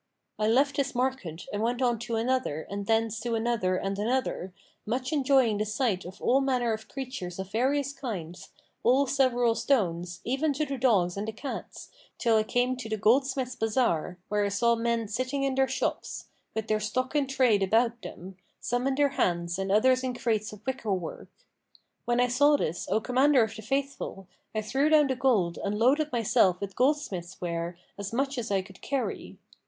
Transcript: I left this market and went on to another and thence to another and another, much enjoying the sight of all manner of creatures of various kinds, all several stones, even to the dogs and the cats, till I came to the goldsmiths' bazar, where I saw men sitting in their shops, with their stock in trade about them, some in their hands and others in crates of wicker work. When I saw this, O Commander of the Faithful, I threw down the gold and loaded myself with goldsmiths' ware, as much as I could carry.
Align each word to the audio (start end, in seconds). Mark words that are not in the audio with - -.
I 0.39 0.47
left 0.47 0.77
this 0.77 0.95
market 0.95 1.45
and 1.53 1.61
went 1.61 1.79
on 1.79 1.99
to 1.99 2.15
another 2.15 2.65
and 2.71 2.87
thence 2.87 3.19
to 3.19 3.35
another 3.35 3.75
and 3.75 3.99
another, 3.99 4.51
much 4.83 5.13
enjoying 5.13 5.59
the 5.59 5.65
sight 5.67 6.05
of 6.05 6.19
all 6.19 6.41
manner 6.41 6.73
of 6.73 6.87
creatures 6.87 7.37
of 7.37 7.51
various 7.51 7.93
kinds, 7.93 8.49
all 8.81 9.05
several 9.05 9.53
stones, 9.53 10.19
even 10.23 10.53
to 10.53 10.65
the 10.65 10.79
dogs 10.79 11.17
and 11.17 11.27
the 11.27 11.31
cats, 11.31 11.91
till 12.17 12.35
I 12.37 12.41
came 12.41 12.75
to 12.77 12.89
the 12.89 12.97
goldsmiths' 12.97 13.55
bazar, 13.55 14.17
where 14.27 14.43
I 14.43 14.49
saw 14.49 14.73
men 14.75 15.07
sitting 15.07 15.43
in 15.43 15.53
their 15.53 15.67
shops, 15.67 16.25
with 16.55 16.67
their 16.67 16.79
stock 16.79 17.15
in 17.15 17.27
trade 17.27 17.61
about 17.61 18.01
them, 18.01 18.37
some 18.59 18.87
in 18.87 18.95
their 18.95 19.09
hands 19.09 19.59
and 19.59 19.71
others 19.71 20.03
in 20.03 20.15
crates 20.15 20.51
of 20.51 20.65
wicker 20.65 20.91
work. 20.91 21.29
When 22.05 22.19
I 22.19 22.27
saw 22.27 22.57
this, 22.57 22.87
O 22.89 22.99
Commander 22.99 23.43
of 23.43 23.55
the 23.55 23.61
Faithful, 23.61 24.27
I 24.55 24.63
threw 24.63 24.89
down 24.89 25.09
the 25.09 25.15
gold 25.15 25.59
and 25.63 25.77
loaded 25.77 26.11
myself 26.11 26.59
with 26.59 26.75
goldsmiths' 26.75 27.39
ware, 27.39 27.77
as 27.99 28.11
much 28.11 28.39
as 28.39 28.49
I 28.49 28.63
could 28.63 28.81
carry. 28.81 29.37